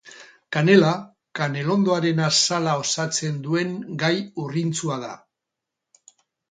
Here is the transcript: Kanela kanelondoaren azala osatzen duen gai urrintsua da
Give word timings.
Kanela 0.55 0.93
kanelondoaren 1.39 2.23
azala 2.29 2.73
osatzen 2.85 3.39
duen 3.47 3.73
gai 4.07 4.13
urrintsua 4.47 5.01
da 5.07 5.17